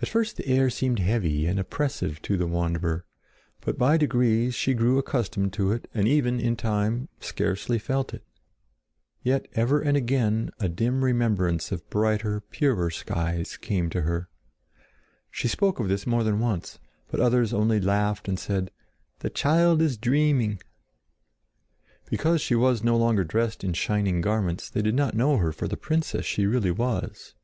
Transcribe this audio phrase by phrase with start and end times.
[0.00, 3.04] At first the air seemed heavy and oppressive to the wanderer;
[3.62, 8.22] but by degrees she grew accustomed to it and even, in time, scarcely felt it.
[9.24, 14.28] Yet ever and again a dim remembrance of brighter, purer skies came to her.
[15.32, 16.78] She spoke of this more than once;
[17.08, 18.70] but others only laughed and said:
[19.18, 20.62] "The child is dreaming!"
[22.08, 25.66] Because she was no longer dressed in shining garments, they did not know her for
[25.66, 27.34] the princess she really was.